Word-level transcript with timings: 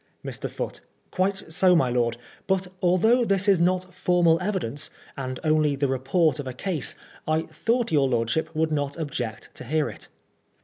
Mr. 0.25 0.49
Foote: 0.49 0.81
Quite 1.11 1.53
so, 1.53 1.75
my 1.75 1.91
lord; 1.91 2.17
but 2.47 2.69
although 2.81 3.23
this 3.23 3.47
is 3.47 3.59
not 3.59 3.93
formal 3.93 4.39
evidence, 4.41 4.89
and 5.15 5.39
only 5.43 5.75
the 5.75 5.87
report 5.87 6.39
of 6.39 6.47
a 6.47 6.53
case, 6.53 6.95
I 7.27 7.43
thought 7.43 7.91
your 7.91 8.09
lordship 8.09 8.49
would 8.55 8.71
not 8.71 8.97
object 8.97 9.53
to 9.53 9.63
hear 9.63 9.91
it. 9.91 10.07